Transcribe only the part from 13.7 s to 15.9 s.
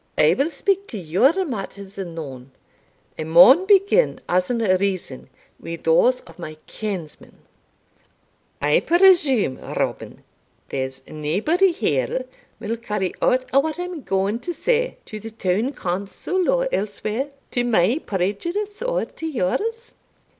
I am gaun to say, to the town